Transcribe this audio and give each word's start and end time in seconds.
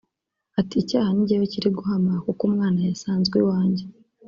Ati 0.59 0.75
“Icyaha 0.83 1.09
ni 1.13 1.23
jyewe 1.27 1.45
kiri 1.51 1.69
guhama 1.77 2.13
kuko 2.25 2.41
umwana 2.49 2.79
yasanzwe 2.87 3.35
iwanjye 3.43 3.83